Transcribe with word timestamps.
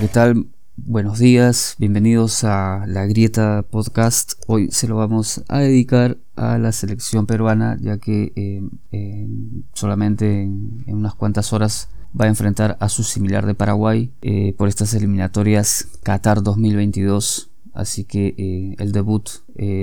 ¿qué 0.00 0.06
tal? 0.06 0.46
Buenos 0.76 1.18
días, 1.18 1.74
bienvenidos 1.78 2.44
a 2.44 2.84
La 2.86 3.06
Grieta 3.06 3.64
Podcast. 3.68 4.34
Hoy 4.46 4.68
se 4.70 4.86
lo 4.86 4.94
vamos 4.94 5.42
a 5.48 5.58
dedicar 5.58 6.18
a 6.36 6.56
la 6.58 6.70
selección 6.70 7.26
peruana, 7.26 7.76
ya 7.80 7.98
que 7.98 8.32
eh, 8.36 9.28
solamente 9.72 10.42
en, 10.42 10.84
unas 10.86 11.16
cuantas 11.16 11.52
horas 11.52 11.88
va 12.18 12.26
a 12.26 12.28
enfrentar 12.28 12.76
a 12.78 12.88
su 12.88 13.02
similar 13.02 13.44
de 13.44 13.56
Paraguay 13.56 14.12
eh, 14.22 14.54
por 14.56 14.68
estas 14.68 14.94
eliminatorias 14.94 15.88
Qatar 16.04 16.44
2022. 16.44 17.50
Así 17.72 18.04
que 18.04 18.34
eh, 18.38 18.76
el 18.78 18.92
debut 18.92 19.28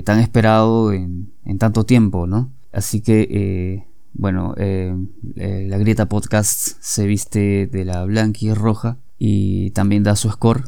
tan 0.06 0.20
esperado 0.20 0.94
en, 0.94 1.34
tanto 1.60 1.84
tiempo, 1.84 2.26
¿no? 2.26 2.52
Así 2.72 3.02
que 3.02 3.86
bueno, 4.14 4.56
la 4.56 5.78
Grieta 5.78 6.08
Podcast 6.08 6.78
se 6.80 7.06
viste 7.06 7.68
de 7.68 7.84
la 7.84 8.06
blanca 8.06 8.40
y 8.42 8.54
roja 8.54 8.98
y 9.18 9.72
también 9.72 10.04
da 10.04 10.16
su 10.16 10.30
score. 10.30 10.66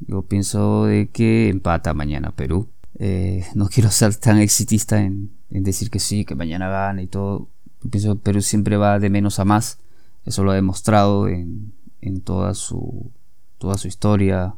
Yo 0.00 0.22
pienso 0.22 0.84
de 0.84 1.08
que 1.10 1.48
empata 1.48 1.94
mañana 1.94 2.32
Perú. 2.32 2.68
Eh, 2.98 3.44
no 3.54 3.68
quiero 3.72 3.90
ser 3.90 4.14
tan 4.16 4.38
exitista 4.38 5.00
en, 5.02 5.30
decir 5.50 5.90
que 5.90 6.00
sí, 6.00 6.24
que 6.24 6.34
mañana 6.34 6.68
gana 6.68 7.02
y 7.02 7.06
todo. 7.06 7.48
pienso 7.90 8.14
que 8.14 8.22
Perú 8.22 8.42
siempre 8.42 8.76
va 8.76 8.98
de 8.98 9.10
menos 9.10 9.38
a 9.38 9.44
más. 9.44 9.78
Eso 10.24 10.42
lo 10.44 10.50
ha 10.50 10.54
demostrado 10.54 11.28
en, 11.28 11.72
en 12.00 12.20
toda, 12.20 12.54
su, 12.54 13.10
toda 13.58 13.78
su 13.78 13.88
historia 13.88 14.54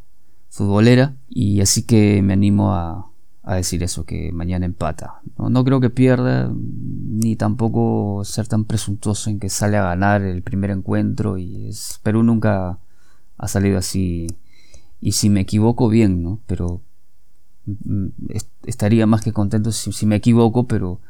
futbolera. 0.48 1.16
Y 1.28 1.61
así 1.61 1.83
que 1.83 2.23
me 2.23 2.33
animo 2.33 2.73
a, 2.75 3.11
a 3.48 3.55
decir 3.55 3.83
eso, 3.83 4.05
que 4.05 4.30
mañana 4.30 4.66
empata. 4.66 5.23
No, 5.39 5.64
creo 5.64 5.80
que 5.80 5.89
pierda, 5.89 6.52
ni 6.55 7.34
tampoco 7.34 8.23
ser 8.27 8.47
tan 8.47 8.66
presuntuoso 8.66 9.30
en 9.30 9.41
que 9.41 9.48
sale 9.48 9.78
a 9.78 9.84
ganar 9.84 10.20
el 10.20 10.42
primer 10.42 10.70
encuentro. 10.70 11.39
Y 11.39 11.69
es, 11.69 11.98
Perú 12.02 12.23
nunca 12.23 12.78
ha 13.39 13.48
salido 13.48 13.78
así. 13.78 14.27
Y 15.00 15.12
si 15.12 15.31
me 15.31 15.41
equivoco, 15.41 15.89
bien, 15.89 16.22
¿no? 16.22 16.41
Pero 16.47 16.83
mm, 17.67 18.08
estaría 18.67 19.06
más 19.06 19.22
que 19.22 19.33
contento 19.33 19.72
si, 19.72 20.06
me 20.06 20.17
equivoco, 20.17 20.67
pero 20.67 21.00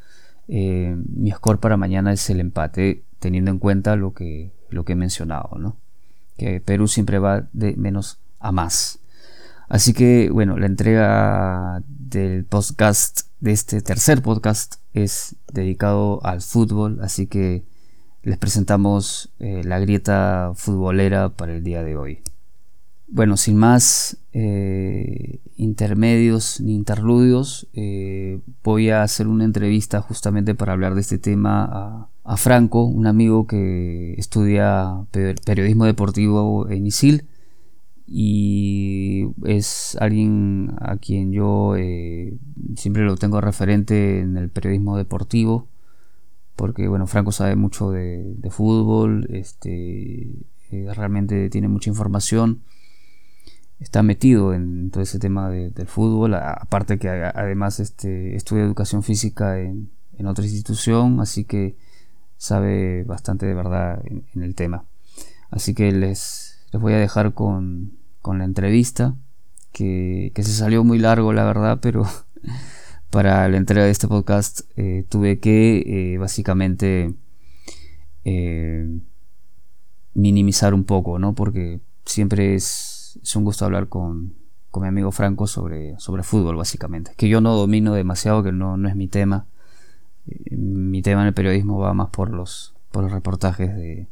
eh, 0.47 0.97
mi 1.15 1.31
score 1.31 1.59
para 1.59 1.77
mañana 1.77 2.12
es 2.12 2.29
el 2.31 2.41
empate, 2.41 3.03
teniendo 3.19 3.51
en 3.51 3.59
cuenta 3.59 3.97
lo 3.97 4.12
que, 4.12 4.53
lo 4.70 4.85
que 4.85 4.93
he 4.93 4.97
mencionado, 4.97 5.59
¿no? 5.59 5.77
Que 6.37 6.61
Perú 6.61 6.87
siempre 6.87 7.19
va 7.19 7.48
de 7.53 7.75
menos 7.77 8.19
a 8.39 8.53
más. 8.53 9.01
Así 9.69 9.92
que, 9.92 10.31
bueno, 10.31 10.57
la 10.57 10.67
entrega 10.67 11.83
del 11.89 12.45
podcast, 12.45 13.23
de 13.41 13.53
este 13.53 13.83
tercer 13.83 14.23
podcast, 14.23 14.77
es 14.95 15.37
dedicado 15.53 16.25
al 16.25 16.41
fútbol, 16.41 17.01
así 17.03 17.27
que 17.27 17.65
les 18.29 18.39
presentamos 18.39 19.31
eh, 19.39 19.62
la 19.65 19.79
grieta 19.79 20.53
futbolera 20.55 21.31
para 21.31 21.55
el 21.55 21.65
día 21.65 21.83
de 21.83 21.97
hoy. 21.97 22.19
Bueno, 23.09 23.39
sin 23.39 23.57
más 23.57 24.19
eh, 24.35 25.41
intermedios 25.57 26.61
ni 26.61 26.75
interludios, 26.75 27.69
eh, 27.73 28.41
voy 28.62 28.91
a 28.91 29.03
hacer 29.03 29.29
una 29.29 29.45
entrevista 29.45 30.03
justamente 30.03 30.55
para 30.55 30.75
hablar 30.75 30.95
de 30.95 31.01
este 31.01 31.17
tema 31.17 32.11
a, 32.23 32.37
Franco, 32.37 32.85
un 32.85 33.07
amigo 33.07 33.47
que 33.47 34.12
estudia 34.19 35.07
periodismo 35.47 35.87
deportivo 35.87 36.69
en 36.69 36.87
ISIL 36.87 37.25
y 38.07 39.29
es 39.45 39.97
alguien 39.98 40.75
a 40.81 40.98
quien 40.98 41.33
yo 41.33 41.75
siempre 42.77 43.05
lo 43.05 43.17
tengo 43.17 43.41
referente 43.41 44.20
en 44.20 44.37
el 44.37 44.51
periodismo 44.51 44.98
deportivo 44.98 45.69
porque 46.59 46.89
bueno 46.89 47.06
Franco 47.06 47.33
sabe 47.33 47.56
mucho 47.56 47.91
de, 47.91 48.37
fútbol 48.51 49.27
este 49.31 50.28
eh, 50.70 50.92
realmente 50.95 51.48
tiene 51.48 51.69
mucha 51.69 51.89
información 51.89 52.61
está 53.81 54.03
metido 54.03 54.53
en 54.53 54.91
todo 54.91 55.02
ese 55.02 55.19
tema 55.19 55.48
del 55.48 55.86
fútbol 55.86 56.35
aparte 56.35 56.98
que 56.98 57.08
además 57.08 57.80
este 57.80 58.36
estudia 58.36 58.64
educación 58.64 59.02
física 59.02 59.58
en, 59.61 59.91
otra 60.27 60.45
institución 60.45 61.20
así 61.20 61.45
que 61.45 61.77
sabe 62.36 63.05
bastante 63.05 63.46
de 63.46 63.55
verdad 63.55 64.02
en 64.05 64.42
el 64.42 64.57
tema. 64.57 64.85
Así 65.51 65.75
que 65.75 65.92
les 65.92 66.58
les 66.73 66.83
voy 66.83 66.92
a 66.92 66.98
dejar 66.98 67.35
con, 67.35 67.92
con 68.20 68.39
la 68.39 68.45
entrevista, 68.45 69.14
que, 69.73 70.33
se 70.36 70.52
salió 70.52 70.85
muy 70.85 70.98
largo 70.98 71.33
la 71.33 71.45
verdad, 71.45 71.79
pero 71.80 72.05
para 73.11 73.48
la 73.48 73.57
entrega 73.57 73.85
de 73.85 73.91
este 73.91 74.08
podcast 74.08 74.61
eh, 74.77 75.05
tuve 75.08 75.41
que 75.41 76.13
eh, 76.14 76.19
básicamente 76.19 77.14
eh, 78.24 79.01
minimizar 80.14 80.74
un 80.74 80.85
poco, 80.85 81.19
¿no? 81.19 81.35
Porque 81.35 81.80
siempre 82.05 82.55
es, 82.55 83.19
es 83.23 83.36
un 83.36 83.45
gusto 83.45 83.64
hablar 83.64 83.89
con, 83.89 84.35
con, 84.70 84.83
mi 84.83 84.89
amigo 84.89 85.11
Franco 85.13 85.46
sobre, 85.46 85.98
sobre 85.98 86.23
fútbol, 86.23 86.57
básicamente. 86.57 87.13
Que 87.17 87.29
yo 87.29 87.41
no 87.41 87.55
domino 87.55 87.95
demasiado, 87.95 88.42
que 88.42 88.52
no, 88.52 88.77
no 88.77 88.89
es 88.89 88.96
mi 88.96 89.08
tema. 89.08 89.46
Mi 90.51 91.01
tema 91.01 91.23
en 91.23 91.29
el 91.29 91.35
periodismo 91.35 91.79
va 91.79 91.95
más 91.95 92.11
por 92.11 92.30
los, 92.30 92.75
por 92.90 93.02
los 93.05 93.13
reportajes 93.13 93.75
de, 93.75 94.08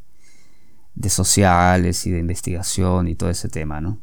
de 0.95 1.09
sociales 1.09 2.07
y 2.07 2.11
de 2.11 2.19
investigación 2.19 3.07
y 3.07 3.13
todo 3.13 3.29
ese 3.29 3.49
tema, 3.49 3.81
¿no? 3.81 3.99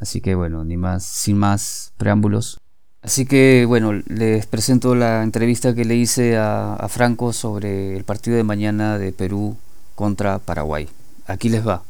Así 0.00 0.22
que 0.22 0.34
bueno, 0.34 0.64
ni 0.64 0.78
más, 0.78 1.04
sin 1.04 1.36
más 1.36 1.92
preámbulos. 1.98 2.60
Así 3.02 3.24
que 3.24 3.64
bueno, 3.66 3.92
les 3.92 4.46
presento 4.46 4.94
la 4.94 5.22
entrevista 5.22 5.74
que 5.74 5.84
le 5.84 5.96
hice 5.96 6.36
a, 6.36 6.86
Franco 6.88 7.32
sobre 7.32 7.96
el 7.96 8.04
partido 8.04 8.36
de 8.36 8.44
mañana 8.44 8.98
de 8.98 9.12
Perú 9.12 9.56
contra 9.94 10.38
Paraguay. 10.38 10.88
Aquí 11.26 11.48
les 11.48 11.66
va. 11.66 11.82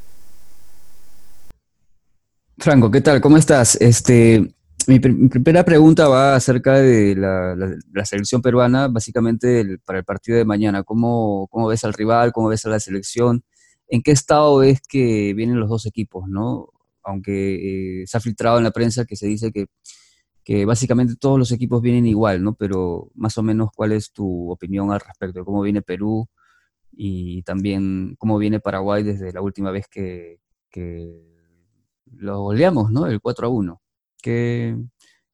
Franco, 2.58 2.90
¿qué 2.90 3.00
tal? 3.00 3.20
¿Cómo 3.20 3.38
estás? 3.38 3.76
Este, 3.80 4.52
mi, 4.86 5.00
primera 5.00 5.64
pregunta 5.64 6.08
va 6.08 6.36
acerca 6.36 6.74
de 6.74 7.16
la, 7.16 8.04
selección 8.04 8.42
peruana, 8.42 8.88
básicamente 8.88 9.78
para 9.84 9.98
el 10.00 10.04
partido 10.04 10.38
de 10.38 10.44
mañana. 10.44 10.82
¿Cómo, 10.84 11.48
¿Cómo 11.50 11.68
ves 11.68 11.84
al 11.84 11.94
rival? 11.94 12.32
¿Cómo 12.32 12.48
ves 12.48 12.64
a 12.66 12.70
la 12.70 12.78
selección? 12.78 13.42
en 13.90 14.02
qué 14.02 14.12
estado 14.12 14.62
es 14.62 14.80
que 14.88 15.34
vienen 15.34 15.60
los 15.60 15.68
dos 15.68 15.84
equipos, 15.84 16.28
¿no? 16.28 16.68
Aunque 17.02 18.02
eh, 18.02 18.06
se 18.06 18.16
ha 18.16 18.20
filtrado 18.20 18.58
en 18.58 18.64
la 18.64 18.70
prensa 18.70 19.04
que 19.04 19.16
se 19.16 19.26
dice 19.26 19.50
que, 19.52 19.66
básicamente 20.66 21.16
todos 21.16 21.38
los 21.38 21.52
equipos 21.52 21.80
vienen 21.82 22.06
igual, 22.06 22.42
¿no? 22.42 22.54
Pero 22.54 23.10
más 23.14 23.38
o 23.38 23.42
menos, 23.42 23.70
¿cuál 23.74 23.92
es 23.92 24.12
tu 24.12 24.50
opinión 24.50 24.92
al 24.92 25.00
respecto 25.00 25.38
de 25.38 25.44
cómo 25.44 25.62
viene 25.62 25.82
Perú 25.82 26.28
y 26.92 27.42
también 27.44 28.16
cómo 28.18 28.38
viene 28.38 28.60
Paraguay 28.60 29.02
desde 29.02 29.32
la 29.32 29.42
última 29.42 29.70
vez 29.70 29.86
que, 29.88 30.40
lo 32.16 32.42
goleamos, 32.42 32.90
¿no? 32.90 33.06
El 33.06 33.20
4 33.20 33.46
a 33.46 33.50
1. 33.50 33.80
¿Qué, 34.22 34.76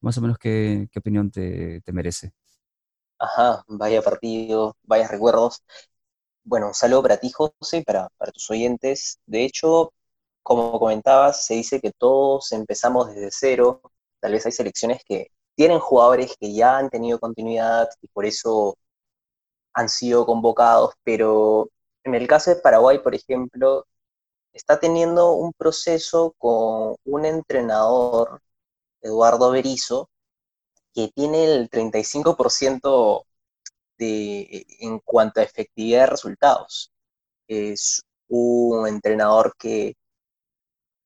más 0.01 0.17
o 0.17 0.21
menos, 0.21 0.37
qué, 0.37 0.87
opinión 0.95 1.31
te, 1.31 1.81
te 1.81 1.91
merece? 1.91 2.33
Ajá, 3.19 3.63
vaya 3.67 4.01
partido, 4.01 4.75
vaya 4.83 5.07
recuerdos. 5.07 5.63
Bueno, 6.43 6.67
un 6.67 6.73
saludo 6.73 7.01
para 7.03 7.17
ti, 7.17 7.31
José, 7.31 7.83
para, 7.85 8.09
para 8.17 8.31
tus 8.31 8.49
oyentes. 8.51 9.19
De 9.25 9.43
hecho, 9.43 9.91
como 10.43 10.79
comentabas, 10.79 11.45
se 11.45 11.55
dice 11.55 11.81
que 11.81 11.91
todos 11.91 12.51
empezamos 12.53 13.07
desde 13.07 13.29
cero. 13.31 13.81
Tal 14.19 14.31
vez 14.33 14.45
hay 14.45 14.51
selecciones 14.51 15.01
que 15.07 15.31
tienen 15.55 15.79
jugadores 15.79 16.35
que 16.39 16.53
ya 16.53 16.77
han 16.77 16.89
tenido 16.89 17.19
continuidad 17.19 17.89
y 18.01 18.07
por 18.07 18.25
eso 18.25 18.77
han 19.73 19.89
sido 19.89 20.25
convocados, 20.25 20.93
pero 21.03 21.69
en 22.03 22.15
el 22.15 22.27
caso 22.27 22.51
de 22.51 22.57
Paraguay, 22.61 22.99
por 22.99 23.15
ejemplo, 23.15 23.85
está 24.53 24.79
teniendo 24.79 25.33
un 25.33 25.53
proceso 25.53 26.33
con 26.37 26.95
un 27.05 27.25
entrenador, 27.25 28.41
Eduardo 29.01 29.51
Berizo, 29.51 30.09
que 30.93 31.09
tiene 31.15 31.45
el 31.45 31.69
35% 31.69 33.23
de, 33.97 34.65
en 34.79 34.99
cuanto 34.99 35.39
a 35.39 35.43
efectividad 35.43 36.01
de 36.01 36.07
resultados. 36.07 36.91
Es 37.47 38.03
un 38.29 38.87
entrenador 38.87 39.55
que 39.57 39.95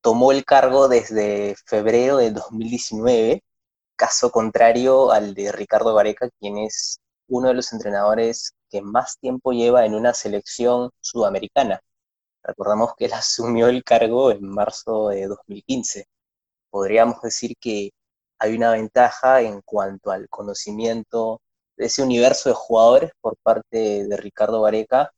tomó 0.02 0.32
el 0.32 0.44
cargo 0.44 0.88
desde 0.88 1.56
febrero 1.66 2.18
de 2.18 2.32
2019, 2.32 3.42
caso 3.96 4.30
contrario 4.32 5.12
al 5.12 5.34
de 5.34 5.52
Ricardo 5.52 5.94
Vareca, 5.94 6.28
quien 6.40 6.58
es 6.58 6.98
uno 7.28 7.48
de 7.48 7.54
los 7.54 7.72
entrenadores 7.72 8.52
que 8.70 8.82
más 8.82 9.18
tiempo 9.18 9.52
lleva 9.52 9.86
en 9.86 9.94
una 9.94 10.14
selección 10.14 10.90
sudamericana. 11.00 11.80
Recordamos 12.42 12.94
que 12.96 13.06
él 13.06 13.12
asumió 13.14 13.68
el 13.68 13.84
cargo 13.84 14.32
en 14.32 14.44
marzo 14.48 15.08
de 15.10 15.26
2015. 15.28 16.06
Podríamos 16.70 17.22
decir 17.22 17.54
que 17.60 17.90
hay 18.38 18.56
una 18.56 18.72
ventaja 18.72 19.42
en 19.42 19.62
cuanto 19.62 20.10
al 20.10 20.28
conocimiento 20.28 21.40
de 21.76 21.86
ese 21.86 22.02
universo 22.02 22.48
de 22.48 22.54
jugadores 22.56 23.12
por 23.20 23.36
parte 23.42 24.06
de 24.06 24.16
Ricardo 24.16 24.62
Vareca 24.62 25.12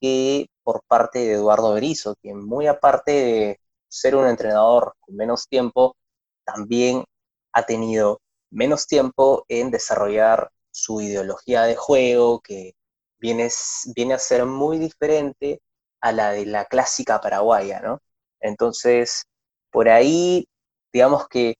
que 0.00 0.48
por 0.62 0.82
parte 0.86 1.20
de 1.20 1.32
Eduardo 1.34 1.74
Berizzo, 1.74 2.14
quien 2.20 2.44
muy 2.44 2.66
aparte 2.66 3.12
de 3.12 3.60
ser 3.88 4.16
un 4.16 4.26
entrenador 4.28 4.94
con 5.00 5.16
menos 5.16 5.48
tiempo, 5.48 5.96
también 6.44 7.04
ha 7.52 7.64
tenido 7.64 8.20
menos 8.50 8.86
tiempo 8.86 9.44
en 9.48 9.70
desarrollar 9.70 10.50
su 10.70 11.00
ideología 11.00 11.62
de 11.64 11.76
juego, 11.76 12.40
que 12.40 12.74
viene, 13.18 13.48
viene 13.94 14.14
a 14.14 14.18
ser 14.18 14.46
muy 14.46 14.78
diferente 14.78 15.60
a 16.00 16.12
la 16.12 16.30
de 16.32 16.46
la 16.46 16.64
clásica 16.66 17.20
paraguaya, 17.20 17.80
¿no? 17.80 18.00
Entonces, 18.40 19.24
Por 19.70 19.88
ahí, 19.88 20.46
digamos 20.92 21.28
que 21.28 21.56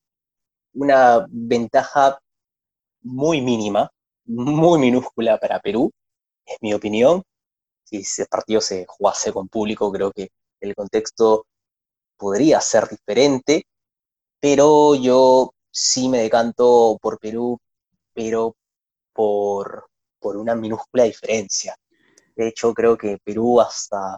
una 0.74 1.26
ventaja 1.30 2.18
muy 3.02 3.40
mínima, 3.42 3.90
muy 4.26 4.78
minúscula 4.80 5.38
para 5.38 5.60
Perú, 5.60 5.90
es 6.46 6.58
mi 6.62 6.74
opinión. 6.74 7.22
Si 7.84 7.98
ese 7.98 8.26
partido 8.26 8.60
se 8.60 8.86
jugase 8.88 9.32
con 9.32 9.48
público, 9.48 9.92
creo 9.92 10.12
que 10.12 10.30
el 10.60 10.74
contexto 10.74 11.46
podría 12.18 12.60
ser 12.60 12.88
diferente, 12.88 13.64
pero 14.40 14.94
yo 14.94 15.52
sí 15.70 16.08
me 16.08 16.18
decanto 16.18 16.98
por 17.00 17.18
Perú, 17.18 17.58
pero 18.12 18.54
por, 19.12 19.86
por 20.20 20.36
una 20.36 20.54
minúscula 20.54 21.04
diferencia. 21.04 21.76
De 22.36 22.48
hecho, 22.48 22.72
creo 22.74 22.96
que 22.96 23.18
Perú 23.24 23.60
hasta 23.60 24.16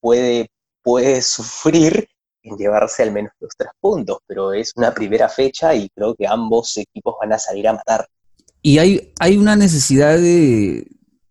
puede, 0.00 0.48
puede 0.82 1.22
sufrir 1.22 2.08
en 2.42 2.56
llevarse 2.56 3.02
al 3.02 3.12
menos 3.12 3.32
los 3.40 3.54
tres 3.56 3.70
puntos, 3.80 4.18
pero 4.26 4.52
es 4.52 4.72
una 4.76 4.92
primera 4.92 5.28
fecha 5.28 5.74
y 5.74 5.88
creo 5.90 6.14
que 6.14 6.26
ambos 6.26 6.76
equipos 6.76 7.16
van 7.20 7.32
a 7.32 7.38
salir 7.38 7.68
a 7.68 7.74
matar. 7.74 8.08
Y 8.62 8.78
hay, 8.78 9.12
hay 9.20 9.36
una 9.36 9.56
necesidad 9.56 10.16
de, 10.18 10.86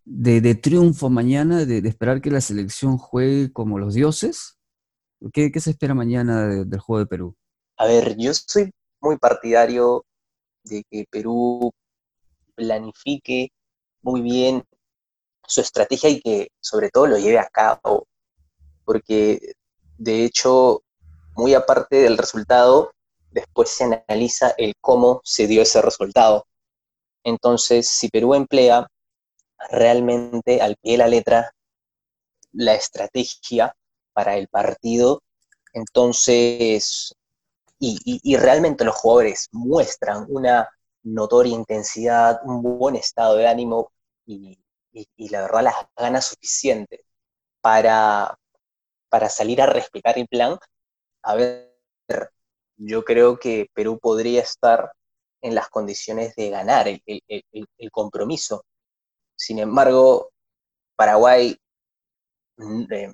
de, 0.06 0.56
triunfo 0.56 1.09
mañana, 1.09 1.65
de, 1.65 1.80
esperar 1.88 2.21
que 2.21 2.31
la 2.31 2.42
selección 2.42 2.98
juegue 2.98 3.51
como 3.51 3.80
los 3.80 3.94
dioses. 3.94 4.56
¿Qué, 5.34 5.52
se 5.60 5.72
espera 5.72 5.94
mañana 5.94 6.48
del 6.48 6.80
juego 6.80 7.00
de 7.00 7.08
Perú? 7.08 7.36
A 7.78 7.86
ver, 7.86 8.16
yo 8.18 8.34
soy 8.34 8.72
muy 9.02 9.18
partidario 9.18 10.06
de 10.64 10.84
que 10.90 11.06
Perú 11.10 11.72
planifique 12.56 13.50
muy 14.02 14.22
bien 14.22 14.64
su 15.46 15.62
estrategia 15.62 16.10
y 16.10 16.22
que 16.22 16.50
sobre 16.60 16.90
todo 16.90 17.08
lo 17.08 17.18
lleve 17.18 17.40
a 17.40 17.48
cabo, 17.48 18.08
porque 18.84 19.54
de 19.98 20.24
hecho, 20.24 20.84
muy 21.36 21.54
aparte 21.54 21.98
del 21.98 22.18
resultado, 22.18 22.92
después 23.31 23.69
se 23.69 23.84
analiza 23.84 24.54
el 24.58 24.74
cómo 24.81 25.22
se 25.24 25.48
dio 25.48 25.62
ese 25.62 25.81
resultado. 25.81 26.46
Entonces, 27.24 27.90
si 27.90 28.10
Perú 28.10 28.36
emplea 28.36 28.88
realmente 29.69 30.62
al 30.62 30.75
pie 30.78 30.94
de 30.94 30.98
la 31.00 31.08
letra 31.08 31.52
la 32.52 32.75
estrategia 32.75 33.75
para 34.18 34.36
el 34.36 34.48
partido, 34.48 35.22
entonces, 35.74 37.14
y, 37.78 38.36
realmente 38.36 38.84
los 38.84 38.96
jugadores 38.96 39.48
muestran 39.52 40.25
una 40.28 40.68
notoria 41.04 41.54
intensidad, 41.54 42.40
un 42.44 42.64
buen 42.64 42.96
estado 42.96 43.36
de 43.36 43.48
ánimo 43.48 43.92
y, 44.25 44.58
la 45.30 45.42
verdad 45.42 45.62
las 45.66 45.75
ganas 45.96 46.25
suficientes 46.25 47.02
para, 47.62 48.40
para 49.08 49.30
salir 49.30 49.62
a 49.62 49.68
respetar 49.68 50.18
el 50.18 50.28
plan, 50.28 50.58
a 51.22 51.36
ver, 51.36 51.75
yo 52.78 53.06
creo 53.06 53.38
que 53.38 53.69
Perú 53.72 54.00
podría 54.02 54.42
estar 54.42 54.92
en 55.44 55.54
las 55.54 55.69
condiciones 55.69 56.36
de 56.36 56.50
ganar 56.50 56.88
el, 56.88 57.92
compromiso. 57.92 58.66
Sin 59.36 59.60
embargo, 59.60 60.31
Paraguay, 60.96 61.56
mm, 62.58 62.92
eh, 62.92 63.14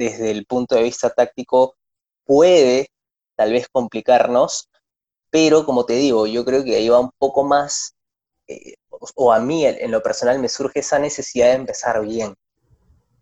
desde 0.00 0.30
el 0.30 0.46
punto 0.46 0.76
de 0.76 0.84
vista 0.84 1.10
táctico, 1.10 1.76
puede 2.24 2.88
tal 3.36 3.52
vez 3.52 3.68
complicarnos, 3.70 4.70
pero 5.30 5.66
como 5.66 5.84
te 5.84 5.92
digo, 5.94 6.26
yo 6.26 6.44
creo 6.44 6.64
que 6.64 6.76
ahí 6.76 6.88
va 6.88 7.00
un 7.00 7.10
poco 7.18 7.44
más, 7.44 7.94
eh, 8.48 8.76
o 8.88 9.32
a 9.32 9.40
mí 9.40 9.66
en 9.66 9.90
lo 9.90 10.02
personal 10.02 10.38
me 10.38 10.48
surge 10.48 10.80
esa 10.80 10.98
necesidad 10.98 11.48
de 11.48 11.54
empezar 11.54 12.00
bien. 12.00 12.34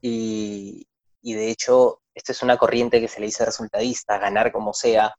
Y, 0.01 0.87
de 1.23 1.51
hecho, 1.51 2.01
esta 2.15 2.33
es 2.33 2.43
una 2.43 2.57
corriente 2.57 3.01
que 3.01 3.09
se 3.09 3.21
le 3.21 3.27
dice 3.27 3.45
resultadista, 3.45 4.19
ganar 4.19 4.53
como 4.53 4.73
sea, 4.73 5.13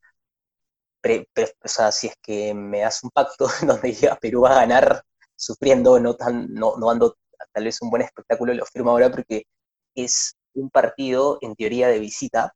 o 1.03 1.67
sea, 1.67 1.91
si 1.91 2.07
es 2.07 2.15
que 2.21 2.53
me 2.53 2.79
das 2.81 3.03
un 3.03 3.09
pacto 3.11 3.47
donde 3.65 3.89
diga 3.91 4.17
Perú 4.17 4.41
va 4.41 4.51
a 4.51 4.61
ganar 4.61 5.03
sufriendo, 5.35 5.99
no, 5.99 6.15
tan, 6.15 6.53
no, 6.53 6.77
no 6.77 6.87
dando 6.87 7.17
tal 7.53 7.65
vez 7.65 7.81
un 7.81 7.89
buen 7.89 8.03
espectáculo, 8.03 8.53
lo 8.53 8.65
firmo 8.65 8.91
ahora 8.91 9.09
porque 9.11 9.43
es 9.95 10.35
un 10.53 10.69
partido 10.69 11.37
en 11.41 11.55
teoría 11.55 11.87
de 11.87 11.99
visita 11.99 12.53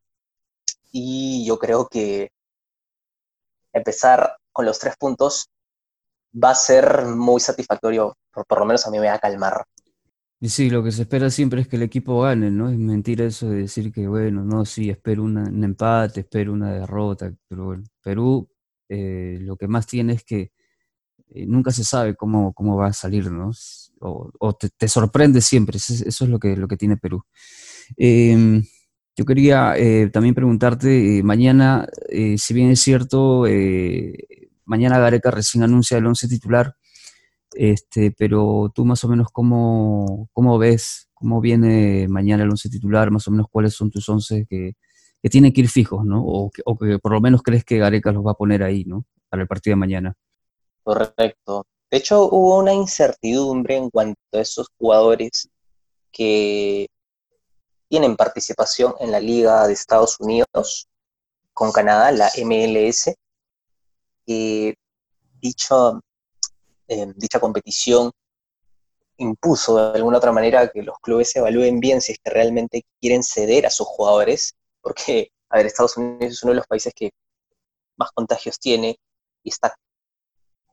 y 0.92 1.46
yo 1.46 1.58
creo 1.58 1.88
que 1.88 2.32
empezar 3.72 4.38
con 4.52 4.66
los 4.66 4.80
tres 4.80 4.96
puntos 4.98 5.50
va 6.42 6.52
a 6.52 6.56
ser 6.56 7.06
muy 7.06 7.40
satisfactorio, 7.40 8.16
por, 8.32 8.46
por 8.46 8.60
lo 8.60 8.66
menos 8.66 8.86
a 8.86 8.92
mí 8.92 9.00
me 9.00 9.08
va 9.08 9.16
a 9.16 9.20
calmar. 9.20 9.66
Y 10.40 10.50
sí, 10.50 10.70
lo 10.70 10.84
que 10.84 10.92
se 10.92 11.04
espera 11.04 11.30
siempre 11.30 11.62
es 11.62 11.68
que 11.68 11.78
el 11.78 11.84
equipo 11.84 12.22
gane, 12.22 12.52
¿no? 12.52 12.70
Es 12.70 12.78
mentira 12.78 13.24
eso 13.26 13.50
de 13.50 13.62
decir 13.62 13.94
que, 13.94 14.08
bueno, 14.08 14.44
no, 14.44 14.66
sí, 14.66 14.90
espero 14.90 15.24
un 15.24 15.64
empate, 15.64 16.20
espero 16.20 16.52
una 16.52 16.74
derrota, 16.74 17.34
pero 17.48 17.66
bueno, 17.66 17.84
Perú 18.02 18.50
eh, 18.90 19.38
lo 19.42 19.56
que 19.56 19.68
más 19.68 19.88
tiene 19.88 20.14
es 20.14 20.24
que 20.24 20.52
eh, 21.30 21.46
nunca 21.48 21.72
se 21.72 21.84
sabe 21.84 22.16
cómo, 22.16 22.54
cómo 22.54 22.76
va 22.76 22.88
a 22.88 22.94
salir, 22.94 23.32
¿no? 23.32 23.52
O, 24.00 24.54
te, 24.54 24.88
sorprende 24.90 25.40
siempre, 25.40 25.78
eso, 25.78 26.04
es 26.06 26.30
lo 26.30 26.38
que, 26.40 26.58
lo 26.58 26.68
que 26.68 26.76
tiene 26.76 26.98
Perú. 26.98 27.24
Em, 27.98 28.64
yo 29.16 29.26
quería 29.26 29.78
eh, 29.78 30.10
también 30.12 30.36
preguntarte, 30.36 31.22
mañana, 31.24 31.88
si 32.38 32.54
bien 32.54 32.72
es 32.72 32.80
cierto, 32.80 33.46
mañana 34.66 35.00
Gareca 35.00 35.32
recién 35.32 35.64
anuncia 35.64 35.98
el 35.98 36.06
once 36.06 36.28
titular, 36.28 36.76
este, 37.56 38.12
pero 38.12 38.72
tú 38.74 38.86
más 38.86 39.04
o 39.04 39.08
menos 39.08 39.28
cómo, 39.32 40.30
cómo 40.34 40.58
ves, 40.58 41.10
cómo 41.14 41.42
viene 41.42 42.08
mañana 42.08 42.44
el 42.44 42.50
once 42.50 42.70
titular, 42.70 43.12
más 43.12 43.28
o 43.28 43.32
menos 43.32 43.48
cuáles 43.52 43.74
son 43.74 43.92
tus 43.92 44.08
once 44.10 44.46
que, 44.50 44.74
que 45.22 45.30
tienen 45.30 45.54
que 45.54 45.62
ir 45.62 45.70
fijos, 45.70 46.06
¿no? 46.06 46.24
O 46.24 46.50
que, 46.50 46.62
o 46.66 46.78
que, 46.78 47.00
por 47.00 47.14
lo 47.14 47.22
menos 47.22 47.42
crees 47.44 47.64
que 47.64 47.78
Gareca 47.78 48.12
los 48.12 48.26
va 48.26 48.32
a 48.32 48.36
poner 48.36 48.64
ahí, 48.64 48.84
¿no? 48.86 49.06
Para 49.30 49.44
el 49.44 49.48
partido 49.48 49.74
de 49.74 49.80
mañana. 49.80 50.16
Correcto. 50.84 51.66
De 51.90 51.98
hecho, 51.98 52.28
hubo 52.30 52.60
una 52.60 52.74
incertidumbre 52.74 53.78
en 53.78 53.90
cuanto 53.90 54.20
a 54.34 54.42
esos 54.42 54.68
jugadores 54.78 55.50
que 56.12 56.88
tienen 57.94 58.16
participación 58.16 58.96
en 59.00 59.12
la 59.12 59.20
Liga 59.20 59.68
de 59.68 59.74
Estados 59.74 60.20
Unidos 60.20 60.88
con 61.54 61.72
Canadá, 61.72 62.12
la 62.12 62.32
MLS. 62.44 63.14
y 64.26 64.74
dicho, 65.40 66.02
dicha 66.88 67.40
competición 67.40 68.10
impuso 69.18 69.92
de 69.92 69.98
alguna 70.00 70.18
otra 70.18 70.32
manera 70.32 70.72
que 70.72 70.82
los 70.82 70.98
clubes 71.04 71.36
evalúen 71.36 71.80
bien 71.80 72.02
si 72.02 72.14
es 72.14 72.18
que 72.18 72.32
realmente 72.32 72.84
quieren 73.00 73.22
ceder 73.22 73.68
a 73.68 73.70
sus 73.70 73.86
jugadores, 73.86 74.56
porque, 74.82 75.32
a 75.50 75.58
ver, 75.58 75.68
Estados 75.68 75.96
Unidos 75.96 76.34
es 76.34 76.42
uno 76.42 76.54
de 76.54 76.58
los 76.58 76.66
países 76.66 76.94
que 76.96 77.12
más 77.96 78.10
contagios 78.12 78.58
tiene 78.58 78.98
y 79.44 79.50
está 79.50 79.76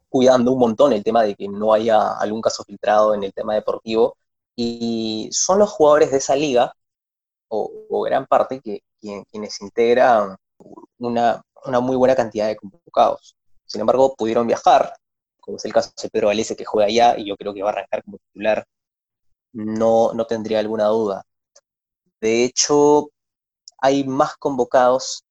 cuidando 0.09 0.53
un 0.53 0.59
montón 0.59 0.95
el 0.95 1.05
tema 1.05 1.23
de 1.25 1.35
que 1.35 1.49
no 1.49 1.75
haya 1.75 2.15
algún 2.15 2.41
caso 2.41 2.65
filtrado 2.65 3.13
en 3.13 3.25
el 3.25 3.35
tema 3.35 3.57
deportivo, 3.57 4.17
y 4.57 5.29
son 5.33 5.59
los 5.59 5.69
jugadores 5.69 6.11
de 6.13 6.17
esa 6.17 6.35
liga, 6.35 6.75
o, 7.51 8.03
gran 8.03 8.27
parte, 8.27 8.61
que, 8.61 8.83
quienes 8.99 9.61
integran 9.61 10.37
una, 10.99 11.43
una 11.65 11.81
muy 11.81 11.97
buena 11.97 12.15
cantidad 12.15 12.47
de 12.49 12.57
convocados. 12.57 13.37
Sin 13.67 13.81
embargo, 13.81 14.15
pudieron 14.17 14.47
viajar, 14.47 14.95
como 15.41 15.57
es 15.57 15.65
el 15.65 15.73
caso 15.73 15.91
de 16.03 16.11
Pedro 16.11 16.29
Valese 16.29 16.57
que 16.57 16.65
juega 16.65 16.89
allá 16.89 17.19
y 17.19 17.27
yo 17.29 17.37
creo 17.37 17.55
que 17.55 17.63
va 17.63 17.71
a 17.71 17.73
arrancar 17.73 18.03
como 18.05 18.19
titular, 18.19 18.67
no, 19.53 20.13
no 20.15 20.27
tendría 20.27 20.61
alguna 20.61 20.87
duda. 20.87 21.25
De 22.21 22.45
hecho, 22.45 23.11
hay 23.79 24.05
más 24.05 24.37
convocados 24.37 25.25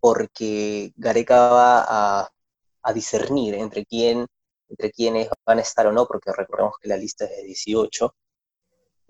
porque 0.00 0.92
Gareca 0.96 1.50
va 1.50 2.22
a, 2.82 2.92
discernir 2.94 3.54
entre 3.54 3.84
quién, 3.84 4.26
entre 4.68 4.92
van 5.44 5.58
a 5.58 5.62
estar 5.62 5.86
o 5.86 5.92
no, 5.92 6.06
porque 6.06 6.32
recordemos 6.32 6.74
que 6.80 6.88
la 6.88 6.96
lista 6.96 7.24
es 7.26 7.30
de 7.30 7.44
18, 7.44 8.14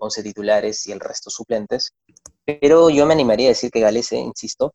11 0.01 0.23
titulares 0.23 0.85
y 0.87 0.91
el 0.91 0.99
resto 0.99 1.29
suplentes. 1.29 1.93
Pero 2.45 2.89
yo 2.89 3.05
me 3.05 3.13
animaría 3.13 3.47
a 3.47 3.49
decir 3.49 3.71
que 3.71 3.79
Galese, 3.79 4.17
insisto, 4.17 4.73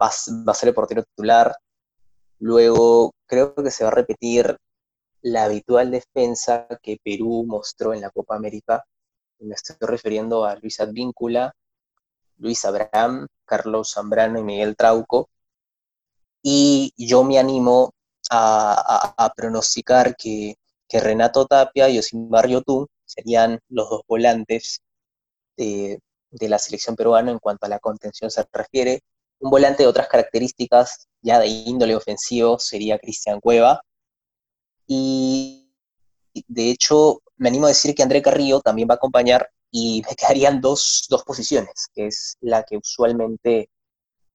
va, 0.00 0.10
va 0.48 0.52
a 0.52 0.54
ser 0.54 0.70
el 0.70 0.74
portero 0.74 1.02
titular. 1.02 1.54
Luego 2.38 3.12
creo 3.26 3.54
que 3.54 3.70
se 3.70 3.84
va 3.84 3.90
a 3.90 3.94
repetir 3.94 4.56
la 5.22 5.44
habitual 5.44 5.90
defensa 5.90 6.66
que 6.82 6.98
Perú 7.02 7.44
mostró 7.46 7.94
en 7.94 8.00
la 8.00 8.10
Copa 8.10 8.34
América. 8.34 8.84
Me 9.38 9.54
estoy 9.54 9.76
refiriendo 9.80 10.44
a 10.44 10.56
Luis 10.56 10.80
Advíncula, 10.80 11.54
Luis 12.38 12.64
Abraham, 12.64 13.28
Carlos 13.44 13.92
Zambrano 13.92 14.38
y 14.38 14.42
Miguel 14.42 14.76
Trauco. 14.76 15.28
Y 16.42 16.92
yo 16.96 17.22
me 17.22 17.38
animo 17.38 17.92
a, 18.30 19.32
pronosticar 19.36 20.16
que, 20.16 20.56
Renato 20.90 21.46
Tapia 21.46 21.88
y 21.88 21.98
Osimar 21.98 22.46
Yotun 22.48 22.86
serían 23.14 23.60
los 23.68 23.90
dos 23.90 24.02
volantes 24.08 24.80
de, 25.56 26.00
de 26.30 26.48
la 26.48 26.58
selección 26.58 26.96
peruana 26.96 27.30
en 27.30 27.38
cuanto 27.38 27.66
a 27.66 27.68
la 27.68 27.78
contención 27.78 28.30
se 28.30 28.44
refiere. 28.52 29.00
Un 29.40 29.50
volante 29.50 29.82
de 29.82 29.88
otras 29.88 30.08
características, 30.08 31.08
ya 31.20 31.38
de 31.38 31.48
índole 31.48 31.96
ofensivo, 31.96 32.58
sería 32.58 32.98
Cristian 32.98 33.40
Cueva, 33.40 33.82
y 34.86 35.70
de 36.48 36.70
hecho, 36.70 37.22
me 37.36 37.48
animo 37.48 37.66
a 37.66 37.70
decir 37.70 37.94
que 37.94 38.02
André 38.02 38.22
Carrillo 38.22 38.60
también 38.60 38.88
va 38.88 38.94
a 38.94 38.96
acompañar 38.96 39.50
y 39.70 40.02
me 40.08 40.14
quedarían 40.14 40.60
dos, 40.60 41.08
posiciones, 41.26 41.88
que 41.94 42.06
es 42.06 42.36
la 42.40 42.62
que 42.62 42.76
usualmente 42.76 43.70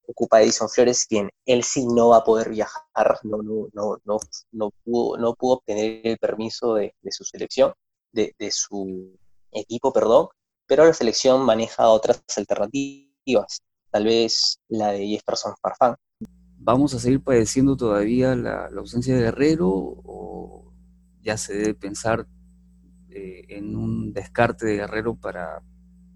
ocupa 0.07 0.41
Edison 0.41 0.69
Flores, 0.69 1.05
quien 1.05 1.29
él 1.45 1.63
sí 1.63 1.85
no 1.85 2.09
va 2.09 2.17
a 2.17 2.23
poder 2.23 2.49
viajar, 2.49 3.19
no, 3.23 3.43
no, 3.43 3.67
no, 3.73 3.97
no, 4.05 4.19
no, 4.51 4.71
pudo, 4.83 5.17
no 5.17 5.33
pudo 5.35 5.55
obtener 5.55 6.01
el 6.05 6.17
permiso 6.17 6.75
de, 6.75 6.95
su 7.09 7.25
selección, 7.25 7.73
de, 8.37 8.51
su 8.51 9.17
equipo, 9.51 9.93
perdón, 9.93 10.27
pero 10.65 10.85
la 10.85 10.93
selección 10.93 11.43
maneja 11.43 11.87
otras 11.89 12.23
alternativas, 12.35 13.61
tal 13.89 14.05
vez 14.05 14.59
la 14.67 14.91
de 14.91 15.07
Jefferson 15.07 15.53
Farfán. 15.61 15.95
¿Vamos 16.57 16.93
a 16.93 16.99
seguir 16.99 17.21
padeciendo 17.21 17.77
todavía 17.77 18.35
la, 18.35 18.67
ausencia 18.75 19.15
de 19.15 19.21
Guerrero 19.21 19.69
o 19.69 20.73
ya 21.21 21.37
se 21.37 21.53
debe 21.53 21.73
pensar 21.73 22.27
eh, 23.09 23.45
en 23.49 23.75
un 23.75 24.13
descarte 24.13 24.65
de 24.65 24.75
Guerrero 24.77 25.15
para, 25.15 25.61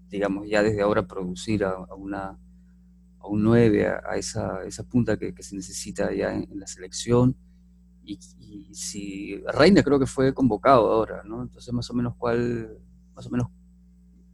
digamos, 0.08 0.48
ya 0.48 0.62
desde 0.62 0.82
ahora 0.82 1.06
producir 1.06 1.64
a 1.64 1.76
una 1.94 2.38
a 3.22 3.28
un 3.28 3.42
9, 3.42 3.88
a, 3.88 4.16
esa, 4.16 4.64
esa, 4.64 4.82
punta 4.84 5.16
que, 5.16 5.34
se 5.40 5.54
necesita 5.54 6.12
ya 6.12 6.34
en, 6.34 6.58
la 6.58 6.66
selección. 6.66 7.36
Y, 8.04 8.18
si 8.72 9.36
Reina 9.46 9.82
creo 9.82 9.98
que 9.98 10.06
fue 10.06 10.32
convocado 10.32 10.90
ahora, 10.90 11.22
¿no? 11.24 11.42
Entonces 11.42 11.72
más 11.74 11.88
o 11.90 11.94
menos 11.94 12.14
cuál, 12.16 12.78
más 13.14 13.26
o 13.26 13.30
menos, 13.30 13.48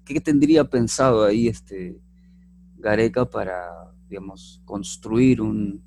¿qué 0.05 0.21
tendría 0.21 0.65
pensado 0.65 1.25
ahí 1.25 1.49
este 1.49 2.01
Gareca 2.77 3.25
para, 3.25 3.93
digamos, 4.09 4.63
construir 4.65 5.41
un, 5.41 5.83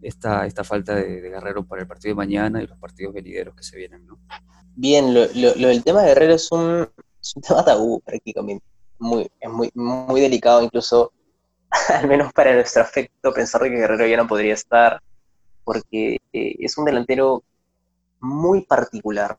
esta, 0.00 0.46
esta 0.46 0.62
falta 0.64 0.94
de, 0.94 1.20
Guerrero 1.20 1.66
para 1.66 1.82
el 1.82 1.88
partido 1.88 2.12
de 2.12 2.16
mañana 2.16 2.62
y 2.62 2.66
los 2.66 2.78
partidos 2.78 3.14
venideros 3.14 3.54
que 3.54 3.62
se 3.62 3.76
vienen, 3.76 4.06
¿no? 4.06 4.18
Bien, 4.76 5.14
lo, 5.14 5.26
lo, 5.34 5.68
el 5.68 5.82
tema 5.82 6.02
de 6.02 6.08
Guerrero 6.08 6.34
es 6.34 6.50
un, 6.52 6.88
es 7.20 7.36
un 7.36 7.42
tema 7.42 7.64
tabú 7.64 8.00
prácticamente, 8.00 8.64
muy, 8.98 9.30
es 9.40 9.50
muy, 9.50 9.70
muy 9.74 10.20
delicado, 10.20 10.62
incluso 10.62 11.12
al 11.88 12.06
menos 12.06 12.32
para 12.32 12.54
nuestro 12.54 12.82
afecto, 12.82 13.32
pensar 13.32 13.62
que 13.62 13.70
Guerrero 13.70 14.06
ya 14.06 14.16
no 14.16 14.26
podría 14.26 14.54
estar, 14.54 15.00
porque 15.64 16.18
eh, 16.32 16.56
es 16.58 16.76
un 16.78 16.84
delantero 16.84 17.42
muy 18.20 18.62
particular. 18.62 19.38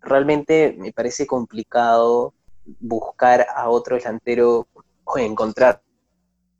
Realmente 0.00 0.74
me 0.78 0.92
parece 0.92 1.26
complicado 1.26 2.34
buscar 2.80 3.46
a 3.54 3.68
otro 3.68 3.96
delantero 3.96 4.66
o 5.04 5.18
encontrar, 5.18 5.82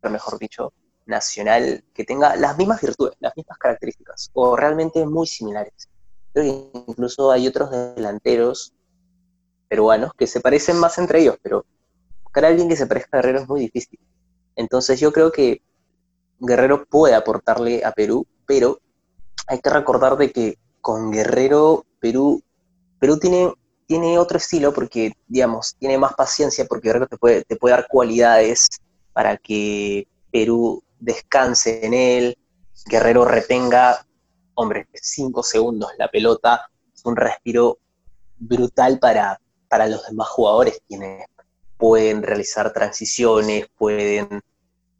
mejor 0.03 0.37
dicho, 0.39 0.73
nacional 1.05 1.83
que 1.93 2.03
tenga 2.03 2.35
las 2.35 2.57
mismas 2.57 2.81
virtudes, 2.81 3.15
las 3.19 3.35
mismas 3.35 3.57
características, 3.57 4.29
o 4.33 4.55
realmente 4.55 5.05
muy 5.05 5.27
similares. 5.27 5.89
Creo 6.33 6.71
que 6.73 6.79
incluso 6.87 7.31
hay 7.31 7.47
otros 7.47 7.69
delanteros 7.95 8.73
peruanos 9.67 10.11
que 10.13 10.27
se 10.27 10.39
parecen 10.39 10.77
más 10.77 10.97
entre 10.97 11.21
ellos, 11.21 11.37
pero 11.41 11.65
buscar 12.23 12.45
a 12.45 12.47
alguien 12.49 12.69
que 12.69 12.75
se 12.75 12.87
parezca 12.87 13.17
a 13.17 13.21
Guerrero 13.21 13.41
es 13.41 13.47
muy 13.47 13.61
difícil. 13.61 13.99
Entonces 14.55 14.99
yo 14.99 15.11
creo 15.11 15.31
que 15.31 15.61
Guerrero 16.39 16.85
puede 16.85 17.15
aportarle 17.15 17.83
a 17.83 17.91
Perú, 17.91 18.25
pero 18.45 18.79
hay 19.47 19.59
que 19.59 19.69
recordar 19.69 20.17
de 20.17 20.31
que 20.31 20.57
con 20.81 21.11
Guerrero 21.11 21.85
Perú, 21.99 22.43
Perú 22.99 23.19
tiene, 23.19 23.53
tiene 23.85 24.17
otro 24.17 24.37
estilo 24.37 24.73
porque, 24.73 25.13
digamos, 25.27 25.75
tiene 25.79 25.97
más 25.97 26.13
paciencia 26.13 26.65
porque 26.65 26.89
Guerrero 26.89 27.07
te 27.07 27.17
puede, 27.17 27.43
te 27.43 27.55
puede 27.55 27.75
dar 27.75 27.87
cualidades 27.87 28.69
para 29.13 29.37
que 29.37 30.07
Perú 30.31 30.83
descanse 30.99 31.85
en 31.85 31.93
él, 31.93 32.37
Guerrero 32.85 33.25
retenga, 33.25 34.05
hombre, 34.55 34.87
cinco 34.93 35.43
segundos 35.43 35.91
la 35.97 36.09
pelota, 36.09 36.69
es 36.93 37.05
un 37.05 37.15
respiro 37.15 37.77
brutal 38.37 38.99
para, 38.99 39.39
para 39.69 39.87
los 39.87 40.05
demás 40.07 40.29
jugadores, 40.29 40.81
quienes 40.87 41.25
pueden 41.77 42.23
realizar 42.23 42.71
transiciones, 42.73 43.67
pueden, 43.77 44.41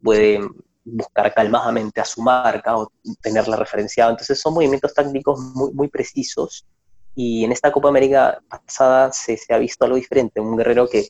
pueden 0.02 0.50
buscar 0.84 1.32
calmadamente 1.34 2.00
a 2.00 2.04
su 2.04 2.22
marca 2.22 2.76
o 2.76 2.92
tenerla 3.20 3.56
referenciada. 3.56 4.10
Entonces 4.10 4.40
son 4.40 4.54
movimientos 4.54 4.92
tácticos 4.92 5.40
muy, 5.40 5.72
muy 5.72 5.88
precisos 5.88 6.66
y 7.14 7.44
en 7.44 7.52
esta 7.52 7.70
Copa 7.72 7.88
América 7.88 8.42
pasada 8.48 9.12
se, 9.12 9.36
se, 9.36 9.54
ha 9.54 9.58
visto 9.58 9.84
algo 9.84 9.96
diferente, 9.96 10.40
un 10.40 10.56
guerrero 10.56 10.88
que 10.88 11.08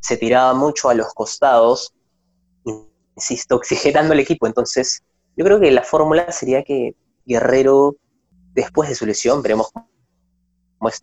se 0.00 0.16
tiraba 0.16 0.52
mucho 0.54 0.88
a 0.88 0.94
los 0.94 1.12
costados, 1.14 1.94
insisto, 3.16 3.56
oxigenando 3.56 4.14
el 4.14 4.20
equipo. 4.20 4.46
Entonces 4.46 5.02
yo 5.36 5.44
creo 5.44 5.60
que 5.60 5.70
la 5.70 5.82
fórmula 5.82 6.30
sería 6.32 6.62
que 6.62 6.94
Guerrero, 7.28 7.96
después 8.54 8.88
de 8.88 8.94
su 8.94 9.04
lesión, 9.04 9.42
veremos 9.42 9.70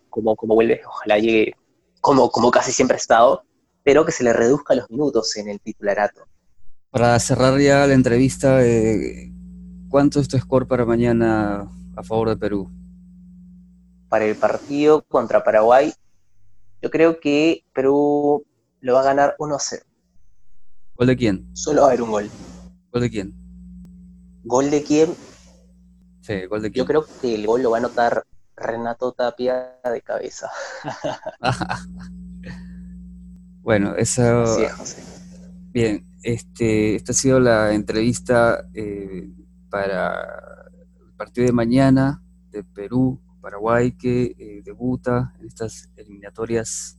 cómo, 0.10 0.36
cómo, 0.36 0.56
vuelve, 0.56 0.82
ojalá 0.84 1.20
llegue 1.20 1.56
como, 2.02 2.32
como 2.32 2.50
casi 2.50 2.72
siempre 2.72 2.96
ha 2.96 2.98
estado, 2.98 3.44
pero 3.84 4.04
que 4.06 4.12
se 4.12 4.24
le 4.24 4.34
reduzca 4.34 4.74
los 4.74 4.90
minutos 4.90 5.38
en 5.38 5.50
el 5.50 5.62
titularato. 5.62 6.26
Para 6.96 7.20
cerrar 7.20 7.60
ya 7.60 7.86
la 7.86 7.94
entrevista, 7.94 8.66
eh, 8.66 9.30
¿cuánto 9.90 10.22
es 10.22 10.30
tu 10.30 10.40
score 10.40 10.66
para 10.66 10.86
mañana 10.86 11.70
a 11.94 12.04
favor 12.04 12.30
de 12.30 12.38
Perú? 12.38 12.72
Para 14.08 14.24
el 14.24 14.38
partido 14.38 15.04
contra 15.04 15.44
Paraguay, 15.44 15.92
yo 16.82 16.90
creo 16.90 17.20
que 17.20 17.66
Perú 17.74 18.46
lo 18.80 18.94
va 18.94 19.02
a 19.02 19.04
ganar 19.04 19.36
1 19.40 19.58
0. 19.60 19.84
¿Gol 20.96 21.08
de 21.08 21.18
quién? 21.18 21.50
Solo 21.52 21.82
va 21.82 21.88
a 21.88 21.90
haber 21.90 22.02
un 22.02 22.12
gol. 22.12 22.30
¿Gol 22.94 23.02
de 23.02 23.10
quién? 23.10 23.34
¿Gol 24.46 24.72
de 24.72 24.82
quién? 24.82 25.14
Sí, 26.22 26.46
¿gol 26.46 26.62
de 26.62 26.72
quién? 26.72 26.82
Yo 26.82 26.88
creo 26.88 27.06
que 27.22 27.36
el 27.36 27.46
gol 27.46 27.62
lo 27.62 27.72
va 27.72 27.76
a 27.76 27.80
anotar 27.80 28.24
Renato 28.56 29.12
Tapia 29.12 29.82
de 29.84 30.02
cabeza. 30.02 30.50
Bueno, 33.66 33.96
eso. 33.96 34.46
Bien, 35.74 36.06
este, 36.26 36.96
esta 36.96 37.12
ha 37.12 37.16
sido 37.16 37.40
la 37.40 37.76
entrevista 37.76 38.68
eh, 38.74 39.30
para 39.70 40.72
el 41.00 41.14
partido 41.16 41.46
de 41.46 41.54
mañana 41.54 42.24
de 42.50 42.64
Perú, 42.64 43.22
Paraguay, 43.42 43.92
que 43.92 44.36
eh, 44.36 44.62
debuta 44.66 45.36
en 45.40 45.46
estas 45.46 45.92
eliminatorias 45.96 46.98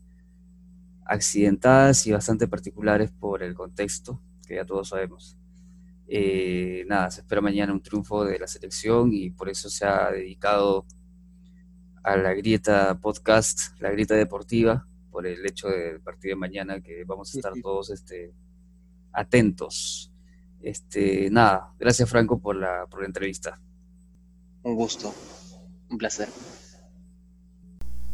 accidentadas 1.05 2.07
y 2.07 2.13
bastante 2.13 2.47
particulares 2.47 3.11
por 3.11 3.43
el 3.43 3.53
contexto, 3.55 4.23
que 4.47 4.55
ya 4.55 4.65
todos 4.65 4.91
sabemos. 4.91 5.37
Eh, 6.07 6.85
nada, 6.87 7.11
se 7.11 7.23
espera 7.23 7.41
mañana 7.41 7.73
un 7.73 7.83
triunfo 7.83 8.25
de 8.25 8.39
la 8.39 8.47
selección 8.47 9.13
y 9.13 9.31
por 9.31 9.49
eso 9.49 9.69
se 9.69 9.87
ha 9.87 10.13
dedicado 10.13 10.87
a 12.05 12.17
la 12.17 12.33
grieta 12.33 12.97
podcast, 13.01 13.77
la 13.81 13.91
grieta 13.91 14.15
deportiva, 14.15 14.87
por 15.11 15.27
el 15.27 15.45
hecho 15.45 15.67
del 15.67 16.01
partido 16.01 16.37
de 16.37 16.41
mañana 16.41 16.81
que 16.81 17.03
vamos 17.05 17.35
a 17.35 17.39
estar 17.39 17.53
todos 17.61 17.91
este, 17.91 18.33
atentos. 19.17 20.13
Este, 20.61 21.31
nada, 21.31 21.73
gracias 21.79 22.09
Franco 22.09 22.39
por 22.39 22.57
la, 22.57 22.87
por 22.91 23.01
la 23.01 23.07
entrevista. 23.07 23.59
Un 24.63 24.75
gusto, 24.75 25.13
un 25.91 25.99
placer. 25.99 26.29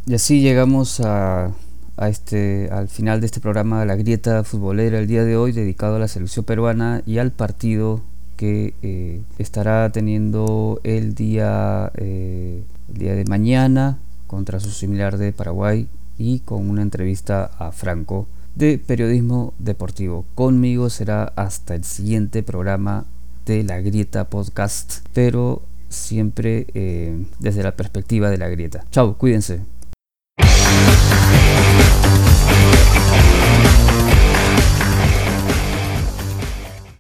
Y 0.07 0.15
así 0.15 0.41
llegamos 0.41 1.01
a, 1.01 1.53
a 1.97 2.09
este, 2.09 2.69
al 2.71 2.89
final 2.89 3.21
de 3.21 3.27
este 3.27 3.41
programa 3.41 3.85
La 3.85 3.97
Grieta 3.97 4.45
Futbolera 4.45 4.99
el 4.99 5.07
día 5.07 5.25
de 5.25 5.37
hoy, 5.37 5.53
dedicado 5.53 5.97
a 5.97 5.99
la 5.99 6.09
selección 6.09 6.45
peruana 6.45 7.03
y 7.07 7.19
al 7.19 7.33
partido 7.33 8.03
que 8.37 8.75
eh, 8.83 9.23
estará 9.39 9.91
teniendo 9.93 10.81
el 10.83 11.15
día, 11.15 11.93
eh, 11.95 12.65
el 12.89 12.95
día 12.95 13.15
de 13.15 13.25
mañana 13.25 13.99
contra 14.27 14.61
su 14.61 14.71
similar 14.71 15.19
de 15.19 15.33
Paraguay 15.33 15.89
y 16.19 16.41
con 16.41 16.69
una 16.69 16.83
entrevista 16.83 17.45
a 17.59 17.73
Franco 17.73 18.27
de 18.55 18.79
periodismo 18.79 19.55
deportivo. 19.59 20.25
Conmigo 20.35 20.91
será 20.91 21.25
hasta 21.37 21.75
el 21.75 21.85
siguiente 21.85 22.43
programa 22.43 23.07
de 23.47 23.63
la 23.65 23.81
Grieta 23.81 24.29
Podcast, 24.29 25.07
pero 25.13 25.63
siempre 25.89 26.67
eh, 26.75 27.25
desde 27.39 27.63
la 27.63 27.77
perspectiva 27.77 28.31
de 28.31 28.39
la 28.39 28.49
Grieta. 28.49 28.85
Chao, 28.91 29.17
cuídense. 29.19 29.61